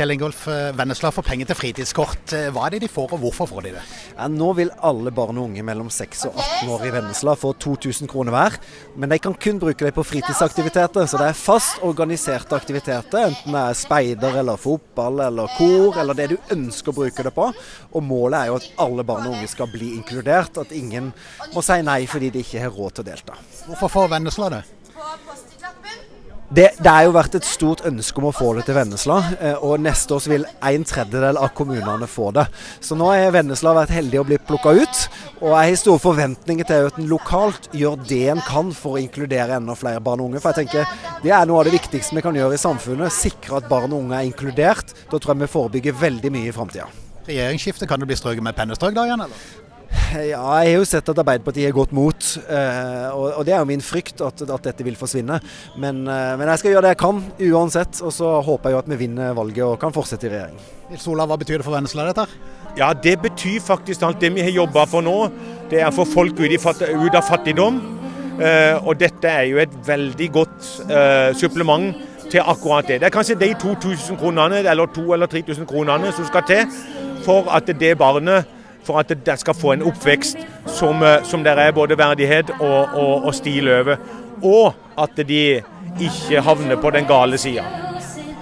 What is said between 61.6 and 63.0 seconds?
det for Vennesla dette? Ja,